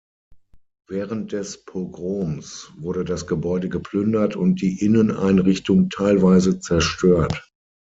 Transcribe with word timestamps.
Während 0.87 1.31
des 1.31 1.63
Pogroms 1.63 2.71
wurde 2.75 3.05
das 3.05 3.27
Gebäude 3.27 3.69
geplündert 3.69 4.35
und 4.35 4.59
die 4.63 4.83
Inneneinrichtung 4.83 5.91
teilweise 5.91 6.59
zerstört. 6.59 7.47